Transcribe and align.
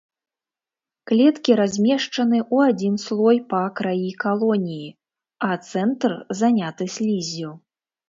Клеткі 1.11 1.57
размешчаны 1.59 2.39
ў 2.53 2.57
адзін 2.73 2.95
слой 3.05 3.37
па 3.53 3.61
краі 3.83 4.11
калоніі, 4.27 4.91
а 5.49 5.55
цэнтр 5.71 6.21
заняты 6.45 6.83
сліззю. 6.99 7.59